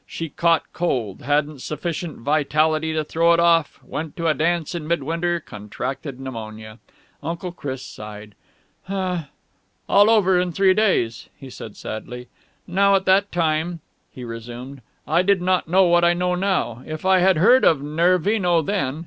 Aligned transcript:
She 0.07 0.29
caught 0.29 0.63
cold, 0.73 1.21
hadn't 1.21 1.59
sufficient 1.59 2.17
vitality 2.17 2.91
to 2.93 3.03
throw 3.03 3.33
it 3.33 3.39
off, 3.39 3.79
went 3.83 4.17
to 4.17 4.25
a 4.25 4.33
dance 4.33 4.73
in 4.73 4.87
mid 4.87 5.03
winter, 5.03 5.39
contracted 5.39 6.19
pneumonia...." 6.19 6.79
Uncle 7.21 7.51
Chris 7.51 7.83
sighed. 7.83 8.33
"All 8.89 9.29
over 9.87 10.39
in 10.39 10.53
three 10.53 10.73
days," 10.73 11.29
he 11.37 11.51
said 11.51 11.75
sadly. 11.77 12.29
"Now 12.65 12.95
at 12.95 13.05
that 13.05 13.31
time," 13.31 13.79
he 14.11 14.23
resumed, 14.23 14.81
"I 15.07 15.21
did 15.21 15.39
not 15.39 15.67
know 15.67 15.83
what 15.83 16.03
I 16.03 16.15
know 16.15 16.33
now. 16.33 16.81
If 16.87 17.05
I 17.05 17.19
had 17.19 17.37
heard 17.37 17.63
of 17.63 17.79
Nervino 17.83 18.63
then...." 18.63 18.99